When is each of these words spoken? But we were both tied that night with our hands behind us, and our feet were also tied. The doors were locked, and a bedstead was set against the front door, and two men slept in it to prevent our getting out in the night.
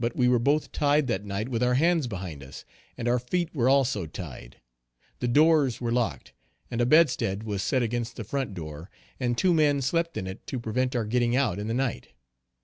But 0.00 0.16
we 0.16 0.26
were 0.26 0.40
both 0.40 0.72
tied 0.72 1.06
that 1.06 1.24
night 1.24 1.48
with 1.48 1.62
our 1.62 1.74
hands 1.74 2.08
behind 2.08 2.42
us, 2.42 2.64
and 2.98 3.06
our 3.06 3.20
feet 3.20 3.54
were 3.54 3.68
also 3.68 4.06
tied. 4.06 4.56
The 5.20 5.28
doors 5.28 5.80
were 5.80 5.92
locked, 5.92 6.32
and 6.68 6.80
a 6.80 6.84
bedstead 6.84 7.44
was 7.44 7.62
set 7.62 7.80
against 7.80 8.16
the 8.16 8.24
front 8.24 8.54
door, 8.54 8.90
and 9.20 9.38
two 9.38 9.54
men 9.54 9.80
slept 9.80 10.16
in 10.16 10.26
it 10.26 10.48
to 10.48 10.58
prevent 10.58 10.96
our 10.96 11.04
getting 11.04 11.36
out 11.36 11.60
in 11.60 11.68
the 11.68 11.74
night. 11.74 12.08